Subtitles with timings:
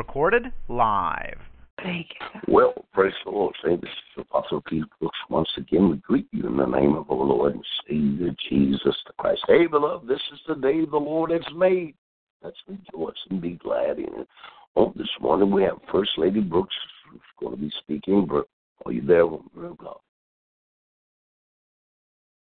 [0.00, 1.36] Recorded live.
[1.82, 2.40] Thank you.
[2.48, 3.54] Well, praise the Lord.
[3.62, 5.18] Say this is Apostle Peter Brooks.
[5.28, 9.12] Once again, we greet you in the name of our Lord and Savior Jesus the
[9.18, 9.42] Christ.
[9.46, 11.94] Hey, beloved, this is the day the Lord has made.
[12.42, 14.28] Let's rejoice and be glad in it.
[14.74, 16.74] On this morning, we have First Lady Brooks
[17.10, 18.24] who's going to be speaking.
[18.24, 18.48] Brooke,
[18.86, 19.98] are you there, woman of God?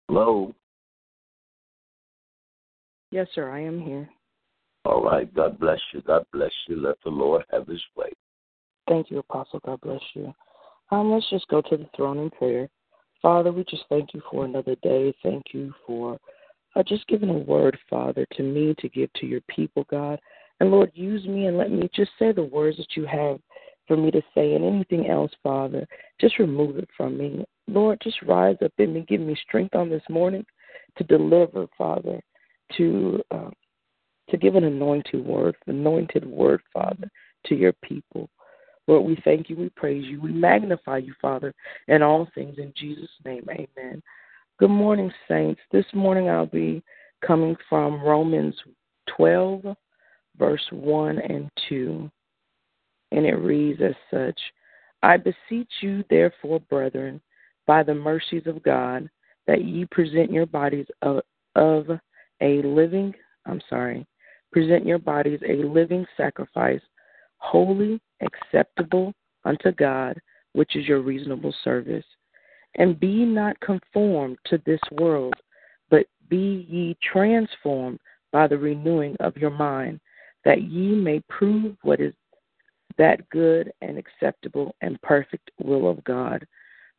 [0.07, 0.53] Hello.
[3.09, 4.07] Yes, sir, I am here.
[4.85, 5.31] All right.
[5.33, 6.01] God bless you.
[6.01, 6.81] God bless you.
[6.81, 8.11] Let the Lord have his way.
[8.87, 9.61] Thank you, Apostle.
[9.65, 10.33] God bless you.
[10.91, 12.67] Um, let's just go to the throne in prayer.
[13.21, 15.13] Father, we just thank you for another day.
[15.23, 16.17] Thank you for
[16.75, 20.19] uh, just giving a word, Father, to me to give to your people, God.
[20.59, 23.39] And Lord, use me and let me just say the words that you have
[23.87, 25.87] for me to say, and anything else, Father,
[26.19, 27.43] just remove it from me.
[27.67, 30.45] Lord, just rise up in me, give me strength on this morning
[30.97, 32.21] to deliver, Father,
[32.77, 33.49] to uh,
[34.31, 37.09] to give an anointed word, anointed word, Father,
[37.45, 38.29] to your people.
[38.87, 41.53] Lord, we thank you, we praise you, we magnify you, Father,
[41.87, 42.57] in all things.
[42.57, 44.01] In Jesus' name, amen.
[44.59, 45.61] Good morning, saints.
[45.71, 46.81] This morning I'll be
[47.25, 48.55] coming from Romans
[49.15, 49.75] 12,
[50.37, 52.09] verse 1 and 2.
[53.11, 54.39] And it reads as such
[55.03, 57.21] I beseech you, therefore, brethren,
[57.67, 59.09] by the mercies of God,
[59.47, 61.21] that ye present your bodies of,
[61.55, 61.87] of
[62.41, 63.13] a living,
[63.45, 64.05] I'm sorry,
[64.51, 66.81] present your bodies a living sacrifice,
[67.37, 69.13] holy, acceptable
[69.45, 70.19] unto God,
[70.53, 72.05] which is your reasonable service.
[72.75, 75.33] And be not conformed to this world,
[75.89, 77.99] but be ye transformed
[78.31, 79.99] by the renewing of your mind,
[80.45, 82.13] that ye may prove what is
[82.97, 86.45] that good and acceptable and perfect will of God.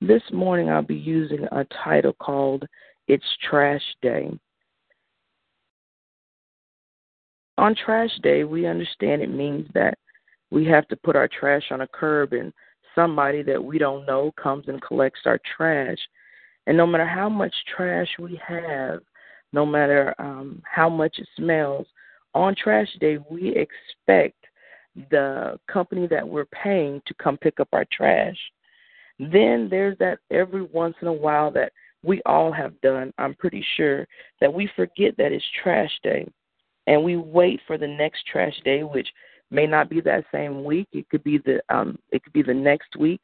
[0.00, 2.66] This morning I'll be using a title called
[3.08, 4.30] It's Trash Day.
[7.58, 9.98] On Trash Day, we understand it means that
[10.50, 12.52] we have to put our trash on a curb and
[12.94, 15.98] somebody that we don't know comes and collects our trash.
[16.66, 19.00] And no matter how much trash we have,
[19.52, 21.86] no matter um, how much it smells,
[22.34, 24.36] on Trash Day, we expect
[25.10, 28.36] the company that we're paying to come pick up our trash.
[29.18, 33.64] Then there's that every once in a while that we all have done, I'm pretty
[33.76, 34.06] sure,
[34.40, 36.26] that we forget that it's trash day.
[36.86, 39.08] And we wait for the next trash day, which
[39.50, 40.88] may not be that same week.
[40.92, 43.20] It could be the um it could be the next week.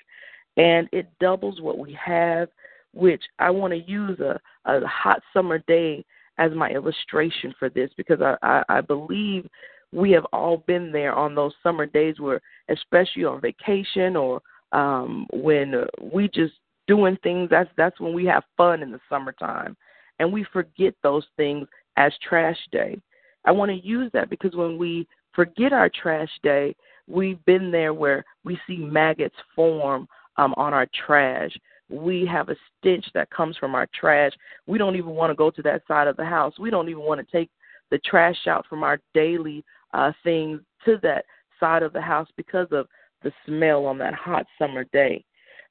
[0.57, 2.49] And it doubles what we have,
[2.93, 6.05] which I want to use a, a hot summer day
[6.39, 9.49] as my illustration for this because I, I, I believe
[9.93, 14.41] we have all been there on those summer days where especially on vacation or
[14.73, 15.75] um when
[16.13, 16.53] we just
[16.87, 19.77] doing things that's that's when we have fun in the summertime
[20.19, 21.67] and we forget those things
[21.97, 22.99] as trash day
[23.45, 26.75] i want to use that because when we forget our trash day
[27.09, 30.07] we've been there where we see maggots form
[30.37, 31.57] um on our trash.
[31.91, 34.33] We have a stench that comes from our trash.
[34.67, 36.55] We don't even want to go to that side of the house.
[36.59, 37.51] We don't even want to take
[37.91, 41.25] the trash out from our daily uh things to that
[41.59, 42.87] side of the house because of
[43.23, 45.25] the smell on that hot summer day.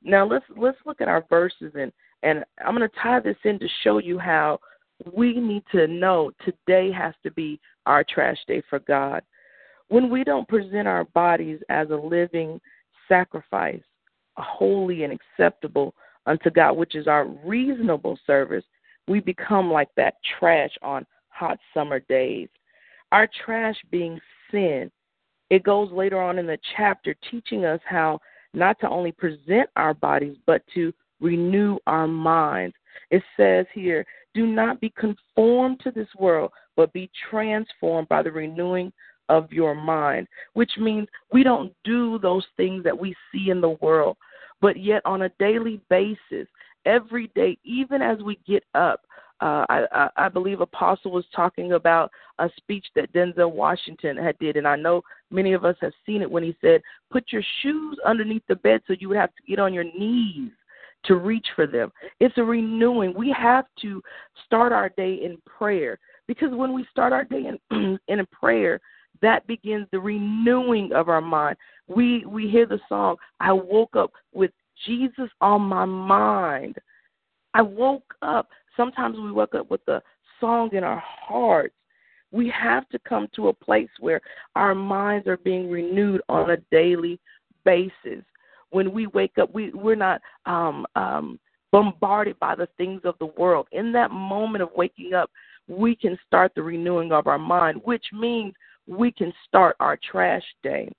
[0.04, 1.92] Now let's let's look at our verses and
[2.24, 4.60] and I'm going to tie this in to show you how
[5.14, 9.22] we need to know today has to be our trash day for God.
[9.90, 12.60] When we don't present our bodies as a living
[13.08, 13.82] sacrifice,
[14.36, 15.94] holy and acceptable
[16.26, 18.66] unto God, which is our reasonable service,
[19.08, 22.50] we become like that trash on hot summer days.
[23.12, 24.20] Our trash being
[24.52, 24.92] sin.
[25.50, 28.20] It goes later on in the chapter teaching us how
[28.54, 32.76] not to only present our bodies, but to renew our minds.
[33.12, 34.06] It says here,
[34.38, 38.94] do not be conformed to this world, but be transformed by the renewing
[39.30, 43.76] of your mind, which means we don't do those things that we see in the
[43.82, 44.16] world,
[44.62, 46.48] but yet on a daily basis,
[46.86, 49.02] every day, even as we get up,
[49.42, 54.56] uh, I, I, believe Apostle was talking about a speech that Denzel Washington had did,
[54.56, 55.02] and I know
[55.32, 56.82] many of us have seen it when he said,
[57.12, 60.52] "Put your shoes underneath the bed so you would have to get on your knees
[61.06, 61.92] to reach for them.
[62.20, 63.14] It's a renewing.
[63.16, 64.02] We have to
[64.46, 68.80] start our day in prayer because when we start our day in in prayer,
[69.22, 71.58] that begins the renewing of our mind.
[71.88, 74.52] We we hear the song, I woke up with
[74.86, 76.76] Jesus on my mind.
[77.54, 78.50] I woke up.
[78.76, 80.02] Sometimes we wake up with the
[80.40, 81.74] song in our hearts.
[82.32, 84.22] We have to come to a place where
[84.56, 87.20] our minds are being renewed on a daily
[87.64, 88.24] basis.
[88.70, 91.40] When we wake up, we, we're not um, um,
[91.72, 93.68] bombarded by the things of the world.
[93.72, 95.30] In that moment of waking up,
[95.68, 98.54] we can start the renewing of our mind, which means
[98.88, 100.90] we can start our trash day.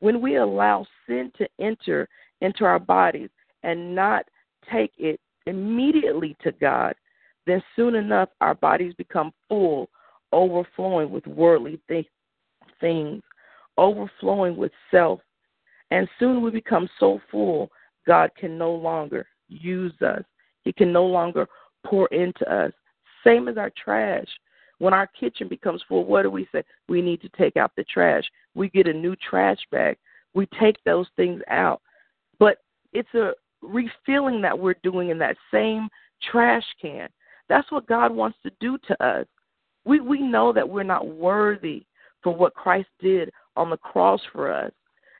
[0.00, 2.08] When we allow sin to enter
[2.40, 3.30] into our bodies
[3.62, 4.26] and not
[4.70, 6.94] take it immediately to God,
[7.46, 9.88] then soon enough our bodies become full,
[10.32, 12.08] overflowing with worldly th-
[12.80, 13.22] things,
[13.78, 15.20] overflowing with self.
[15.90, 17.70] And soon we become so full,
[18.06, 20.22] God can no longer use us.
[20.62, 21.46] He can no longer
[21.84, 22.72] pour into us.
[23.24, 24.26] Same as our trash.
[24.78, 26.62] When our kitchen becomes full, what do we say?
[26.88, 28.24] We need to take out the trash.
[28.54, 29.96] We get a new trash bag.
[30.34, 31.80] We take those things out.
[32.38, 32.58] But
[32.92, 35.88] it's a refilling that we're doing in that same
[36.30, 37.08] trash can.
[37.48, 39.26] That's what God wants to do to us.
[39.84, 41.86] We we know that we're not worthy
[42.22, 44.72] for what Christ did on the cross for us.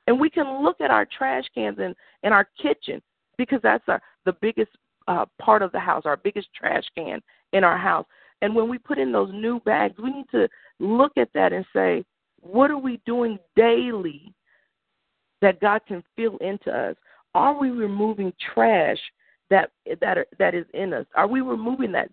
[0.07, 3.03] And we can look at our trash cans in, in our kitchen
[3.39, 4.71] because that's our, the biggest
[5.09, 7.21] uh, part of the house, our biggest trash can
[7.53, 8.07] in our house.
[8.43, 10.49] And when we put in those new bags, we need to
[10.79, 12.05] look at that and say,
[12.41, 14.33] what are we doing daily
[15.43, 16.97] that God can fill into us?
[17.35, 18.99] Are we removing trash
[19.51, 19.71] that
[20.01, 21.07] that are, that is in us?
[21.15, 22.11] Are we removing that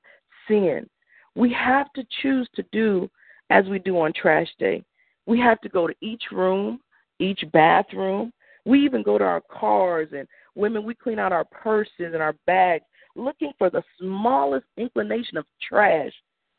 [0.48, 0.90] sin?
[1.36, 3.10] We have to choose to do
[3.50, 4.84] as we do on trash day.
[5.26, 6.80] We have to go to each room,
[7.24, 8.32] each bathroom.
[8.66, 12.36] We even go to our cars and women we clean out our purses and our
[12.46, 12.86] bags
[13.16, 16.12] looking for the smallest inclination of trash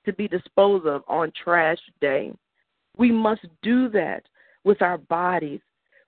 [0.04, 2.32] to be disposed of on trash day.
[2.96, 4.22] We must do that
[4.64, 5.60] with our bodies.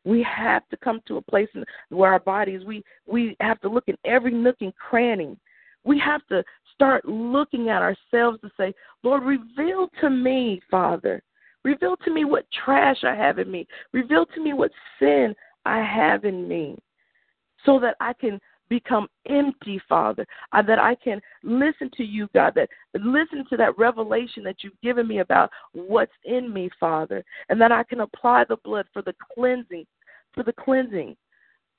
[0.05, 1.49] We have to come to a place
[1.89, 5.37] where our bodies, we, we have to look in every nook and cranny.
[5.85, 6.45] We have to
[6.75, 8.73] start looking at ourselves to say,
[9.03, 11.23] Lord, reveal to me, Father.
[11.67, 13.67] Reveal to me what trash I have in me.
[13.93, 14.71] Reveal to me what
[15.01, 15.35] sin
[15.65, 16.79] I have in me
[17.65, 22.55] so that I can become empty, Father, uh, that I can listen to you, God,
[22.55, 27.61] that listen to that revelation that you've given me about what's in me, Father, and
[27.61, 29.87] that I can apply the blood for the cleansing,
[30.35, 31.17] for the cleansing.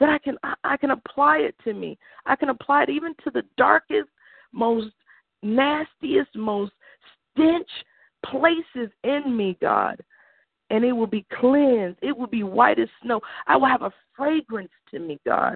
[0.01, 0.35] That I can
[0.65, 1.97] I can apply it to me.
[2.25, 4.09] I can apply it even to the darkest,
[4.51, 4.91] most
[5.43, 6.73] nastiest, most
[7.31, 7.69] stench
[8.25, 9.97] places in me, God.
[10.69, 11.99] And it will be cleansed.
[12.01, 13.21] It will be white as snow.
[13.47, 15.55] I will have a fragrance to me, God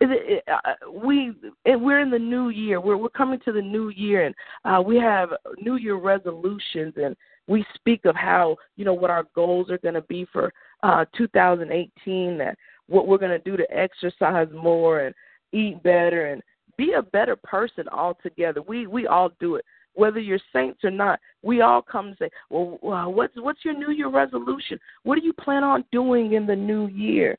[0.00, 1.32] uh, we
[1.66, 2.80] we're in the new year.
[2.80, 4.34] We're we're coming to the new year, and
[4.64, 5.30] uh, we have
[5.60, 7.16] New Year resolutions, and
[7.46, 11.04] we speak of how you know what our goals are going to be for uh,
[11.16, 12.38] 2018.
[12.38, 12.56] That
[12.86, 15.14] what we're going to do to exercise more and
[15.52, 16.42] eat better and
[16.76, 18.62] be a better person altogether.
[18.62, 19.64] We we all do it,
[19.98, 21.18] whether you're saints or not.
[21.42, 24.78] We all come and say, "Well, what's what's your New Year resolution?
[25.02, 27.36] What do you plan on doing in the new year?"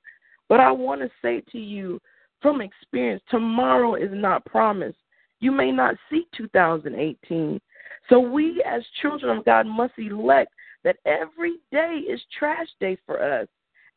[0.49, 2.01] But I want to say to you
[2.41, 4.97] from experience, tomorrow is not promised.
[5.39, 7.61] You may not see 2018.
[8.09, 13.21] So we, as children of God, must elect that every day is trash day for
[13.21, 13.47] us.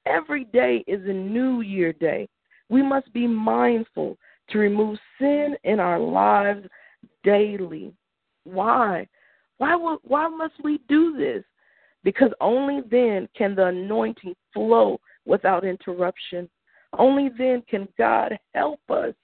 [0.07, 2.29] Every day is a new year day.
[2.69, 4.19] We must be mindful
[4.51, 6.67] to remove sin in our lives
[7.25, 7.93] daily.
[8.45, 9.07] Why?
[9.59, 11.45] Why, will, why must we do this?
[12.05, 16.49] Because only then can the anointing flow without interruption.
[16.99, 19.15] Only then can God help us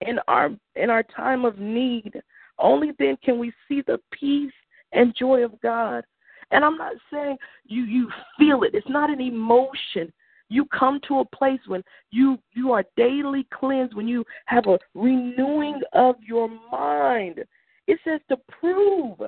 [0.00, 2.20] in our in our time of need.
[2.58, 4.52] Only then can we see the peace
[4.92, 6.04] and joy of God.
[6.50, 8.08] And I'm not saying you you
[8.38, 8.74] feel it.
[8.74, 10.12] It's not an emotion.
[10.48, 14.78] You come to a place when you you are daily cleansed, when you have a
[14.94, 17.44] renewing of your mind.
[17.86, 19.18] It says to prove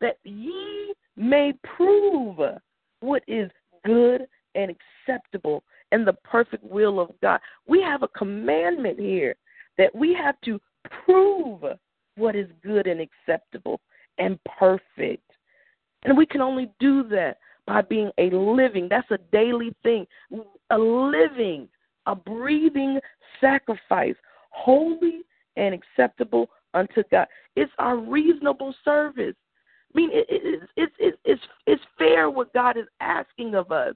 [0.00, 2.38] that ye may prove
[3.00, 3.50] what is
[3.84, 4.74] good and
[5.06, 7.40] acceptable and the perfect will of God.
[7.66, 9.34] We have a commandment here
[9.78, 10.60] that we have to
[11.04, 11.62] prove
[12.16, 13.80] what is good and acceptable
[14.18, 15.30] and perfect.
[16.04, 20.06] And we can only do that by being a living, that's a daily thing,
[20.70, 21.68] a living,
[22.06, 23.00] a breathing
[23.40, 24.14] sacrifice,
[24.50, 25.22] holy
[25.56, 27.26] and acceptable unto God.
[27.56, 29.34] It's our reasonable service.
[29.94, 33.94] I mean, it, it, it's, it's, it's, it's fair what God is asking of us.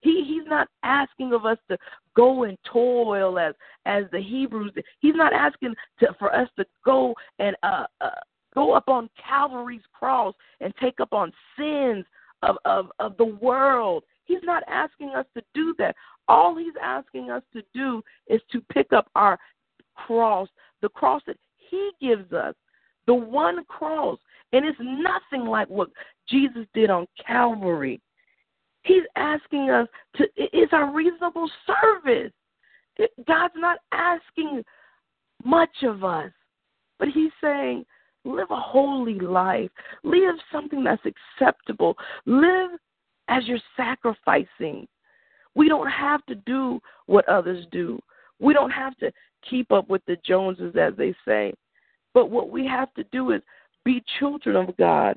[0.00, 1.76] He he's not asking of us to
[2.14, 3.54] go and toil as
[3.84, 4.72] as the Hebrews.
[5.00, 8.10] He's not asking to, for us to go and uh, uh,
[8.54, 12.04] go up on Calvary's cross and take up on sins
[12.42, 14.04] of, of of the world.
[14.24, 15.96] He's not asking us to do that.
[16.28, 19.38] All he's asking us to do is to pick up our
[19.96, 20.48] cross,
[20.80, 21.38] the cross that
[21.70, 22.54] he gives us,
[23.06, 24.18] the one cross.
[24.52, 25.90] And it's nothing like what
[26.28, 28.00] Jesus did on Calvary.
[28.82, 32.32] He's asking us to, it's a reasonable service.
[33.26, 34.62] God's not asking
[35.44, 36.30] much of us,
[36.98, 37.84] but He's saying,
[38.24, 39.70] live a holy life,
[40.02, 41.96] live something that's acceptable,
[42.26, 42.70] live
[43.28, 44.86] as you're sacrificing.
[45.54, 47.98] We don't have to do what others do.
[48.40, 49.12] We don't have to
[49.48, 51.52] keep up with the Joneses, as they say.
[52.14, 53.42] But what we have to do is
[53.84, 55.16] be children of God,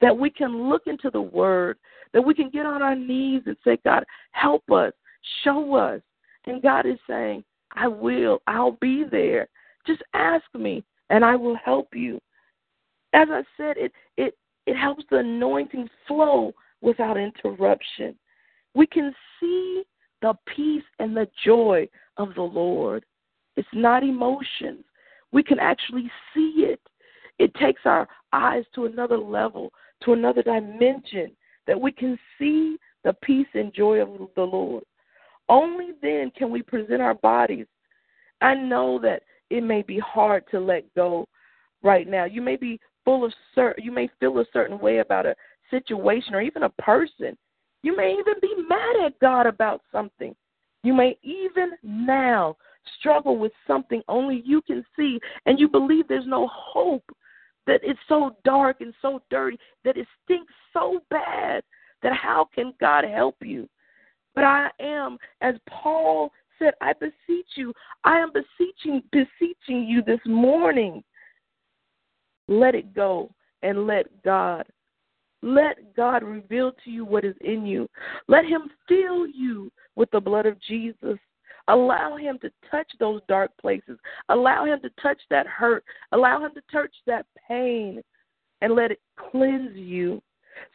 [0.00, 1.78] that we can look into the Word,
[2.12, 4.92] that we can get on our knees and say, God, help us,
[5.42, 6.00] show us.
[6.46, 7.44] And God is saying,
[7.74, 9.48] I will, I'll be there.
[9.86, 12.20] Just ask me, and I will help you.
[13.12, 18.16] As I said, it it it helps the anointing flow without interruption.
[18.74, 19.84] We can see
[20.22, 23.04] the peace and the joy of the Lord.
[23.56, 24.84] It's not emotions.
[25.32, 26.80] We can actually see it.
[27.38, 29.72] It takes our eyes to another level,
[30.04, 31.32] to another dimension,
[31.66, 34.84] that we can see the peace and joy of the Lord.
[35.48, 37.66] Only then can we present our bodies.
[38.40, 41.26] I know that it may be hard to let go
[41.82, 42.24] right now.
[42.24, 45.36] You may be full of certain, you may feel a certain way about a
[45.70, 47.36] situation or even a person.
[47.86, 50.34] You may even be mad at God about something.
[50.82, 52.56] You may even now
[52.98, 57.04] struggle with something only you can see, and you believe there's no hope,
[57.68, 61.62] that it's so dark and so dirty, that it stinks so bad,
[62.02, 63.68] that how can God help you?
[64.34, 70.18] But I am, as Paul said, I beseech you, I am beseeching beseeching you this
[70.26, 71.04] morning.
[72.48, 73.30] Let it go
[73.62, 74.66] and let God
[75.46, 77.88] let God reveal to you what is in you.
[78.26, 81.18] Let Him fill you with the blood of Jesus.
[81.68, 83.96] Allow Him to touch those dark places.
[84.28, 85.84] Allow Him to touch that hurt.
[86.10, 88.02] Allow Him to touch that pain
[88.60, 89.00] and let it
[89.30, 90.20] cleanse you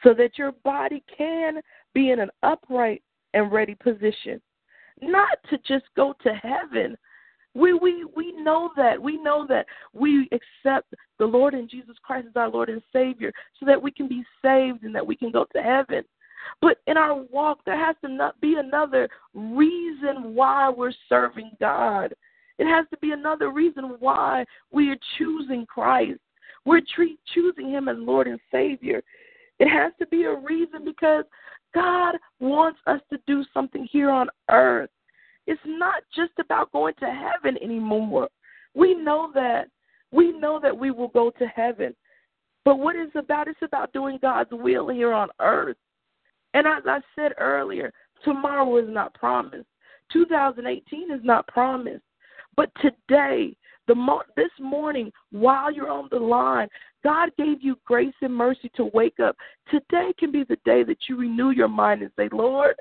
[0.04, 1.60] so that your body can
[1.94, 4.42] be in an upright and ready position.
[5.02, 6.96] Not to just go to heaven,
[7.54, 9.02] we we we know that.
[9.02, 13.32] We know that we accept the Lord and Jesus Christ as our Lord and Savior
[13.60, 16.04] so that we can be saved and that we can go to heaven.
[16.62, 22.14] But in our walk there has to not be another reason why we're serving God.
[22.58, 26.20] It has to be another reason why we are choosing Christ.
[26.66, 29.02] We're tre- choosing him as Lord and Savior.
[29.60, 31.26] It has to be a reason because
[31.74, 34.90] God wants us to do something here on earth.
[35.48, 38.30] It's not just about going to heaven anymore.
[38.74, 39.70] We know that.
[40.12, 41.96] We know that we will go to heaven.
[42.64, 45.78] But what it's about, it's about doing God's will here on earth.
[46.54, 47.92] And as I said earlier,
[48.24, 49.68] tomorrow is not promised.
[50.14, 52.04] 2018 is not promised.
[52.56, 53.56] But today,
[53.88, 56.68] the mo- this morning, while you're on the line,
[57.04, 59.36] God gave you grace and mercy to wake up.
[59.70, 62.76] Today can be the day that you renew your mind and say, Lord,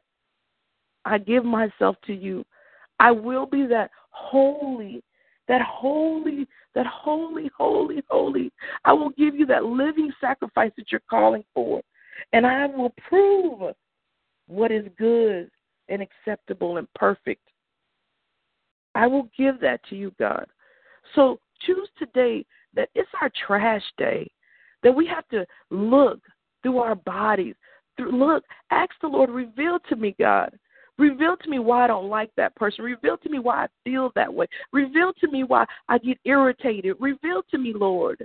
[1.04, 2.44] I give myself to you.
[2.98, 5.02] I will be that holy,
[5.48, 8.52] that holy, that holy, holy, holy.
[8.84, 11.80] I will give you that living sacrifice that you're calling for.
[12.32, 13.74] And I will prove
[14.46, 15.50] what is good
[15.88, 17.42] and acceptable and perfect.
[18.94, 20.46] I will give that to you, God.
[21.14, 24.30] So choose today that it's our trash day,
[24.82, 26.20] that we have to look
[26.62, 27.54] through our bodies.
[27.96, 30.56] Through, look, ask the Lord, reveal to me, God.
[31.00, 32.84] Reveal to me why I don't like that person.
[32.84, 34.46] Reveal to me why I feel that way.
[34.70, 36.94] Reveal to me why I get irritated.
[37.00, 38.22] Reveal to me, Lord.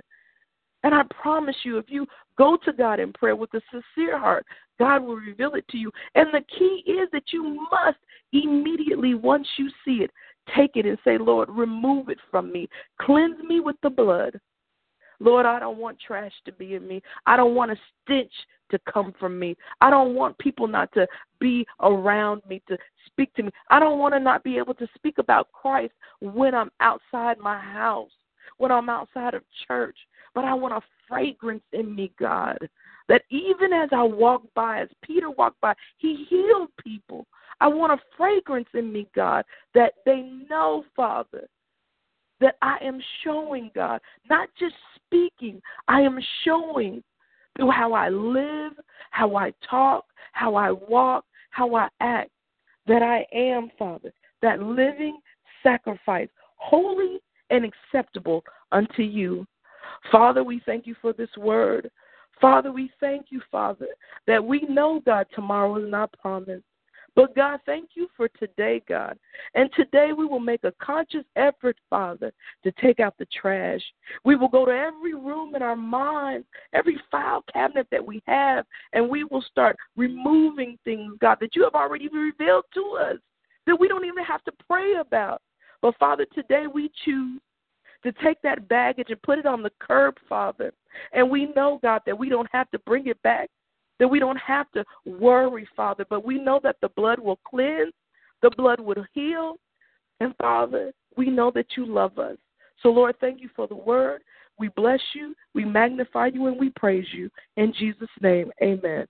[0.82, 2.06] And I promise you, if you
[2.36, 4.44] go to God in prayer with a sincere heart,
[4.78, 5.90] God will reveal it to you.
[6.16, 7.96] And the key is that you must
[8.34, 10.10] immediately, once you see it,
[10.54, 12.68] take it and say, Lord, remove it from me.
[13.00, 14.38] Cleanse me with the blood.
[15.20, 17.02] Lord, I don't want trash to be in me.
[17.26, 18.32] I don't want a stench
[18.70, 19.56] to come from me.
[19.80, 21.06] I don't want people not to
[21.38, 23.50] be around me to speak to me.
[23.70, 27.58] I don't want to not be able to speak about Christ when I'm outside my
[27.58, 28.10] house,
[28.58, 29.96] when I'm outside of church.
[30.34, 32.58] But I want a fragrance in me, God,
[33.08, 37.26] that even as I walk by, as Peter walked by, he healed people.
[37.60, 39.44] I want a fragrance in me, God,
[39.74, 41.48] that they know, Father,
[42.40, 47.02] that I am showing, God, not just speaking, I am showing
[47.56, 48.72] through how I live,
[49.10, 52.30] how I talk, how I walk, how I act,
[52.86, 54.12] that I am, Father,
[54.42, 55.18] that living
[55.62, 57.18] sacrifice, holy
[57.50, 59.46] and acceptable unto you.
[60.12, 61.90] Father, we thank you for this word.
[62.40, 63.88] Father, we thank you, Father,
[64.26, 66.64] that we know, God, tomorrow is not promised.
[67.16, 69.18] But God, thank you for today, God.
[69.54, 72.30] And today we will make a conscious effort, Father,
[72.62, 73.80] to take out the trash.
[74.22, 78.66] We will go to every room in our minds, every file cabinet that we have,
[78.92, 83.16] and we will start removing things, God, that you have already revealed to us
[83.66, 85.40] that we don't even have to pray about.
[85.80, 87.40] But Father, today we choose
[88.04, 90.72] to take that baggage and put it on the curb, Father.
[91.12, 93.48] And we know, God, that we don't have to bring it back
[93.98, 97.92] that we don't have to worry, Father, but we know that the blood will cleanse,
[98.42, 99.56] the blood will heal.
[100.20, 102.36] And Father, we know that you love us.
[102.82, 104.22] So, Lord, thank you for the word.
[104.58, 107.30] We bless you, we magnify you, and we praise you.
[107.56, 109.06] In Jesus' name, amen.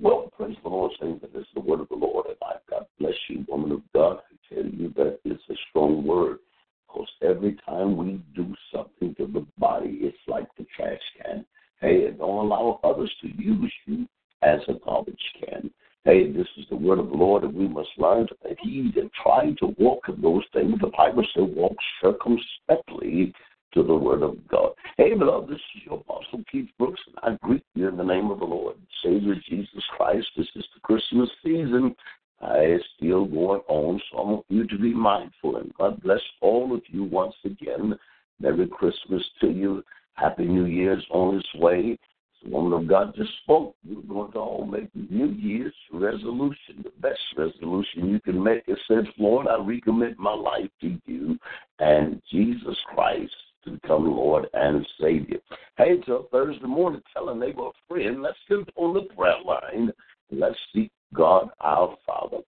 [0.00, 2.86] Well, praise the Lord, saying that it's the word of the Lord, and I God
[2.98, 4.18] bless you, woman of God.
[4.18, 6.38] I tell you that it's a strong word.
[6.86, 11.44] Because every time we do something to the body, it's like the trash can.
[11.80, 14.06] Hey, don't allow others to use you
[14.42, 15.70] as a garbage can.
[16.04, 19.10] Hey, this is the word of the Lord, and we must learn to heed and
[19.22, 20.78] try to walk in those things.
[20.80, 23.34] The Bible says, walk circumspectly
[23.74, 24.70] to the word of God.
[24.96, 28.30] Hey, beloved, this is your Apostle Keith Brooks, and I greet you in the name
[28.30, 30.26] of the Lord, Savior Jesus Christ.
[30.36, 31.94] This is the Christmas season.
[32.40, 35.56] Uh, it's still going on, so I want you to be mindful.
[35.56, 37.94] And God bless all of you once again.
[38.40, 39.82] Merry Christmas to you.
[40.16, 41.98] Happy New Year's on its way.
[42.42, 43.74] The woman of God just spoke.
[43.86, 48.62] We're going to all make New Year's resolution, the best resolution you can make.
[48.66, 51.38] It says, Lord, I recommit my life to you
[51.78, 53.32] and Jesus Christ
[53.64, 55.38] to become Lord and Savior.
[55.76, 59.92] Hey, till Thursday morning, tell a neighbor, a friend, let's get on the prayer line.
[60.30, 62.38] Let's seek God our Father.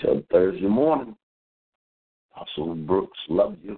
[0.00, 1.16] Till Thursday morning,
[2.32, 3.77] Apostle Brooks, love you.